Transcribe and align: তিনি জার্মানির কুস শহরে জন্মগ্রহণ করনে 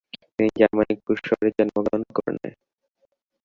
তিনি 0.29 0.49
জার্মানির 0.59 0.99
কুস 1.05 1.19
শহরে 1.27 1.49
জন্মগ্রহণ 1.57 2.03
করনে 2.17 2.49